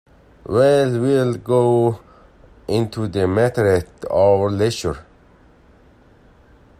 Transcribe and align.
Well, 0.47 0.99
we’ll 0.99 1.35
go 1.35 1.99
into 2.67 3.07
the 3.07 3.27
matter 3.27 3.67
at 3.67 4.05
our 4.09 4.49
leisure. 4.49 5.05